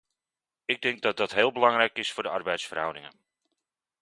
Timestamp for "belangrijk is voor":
1.51-2.23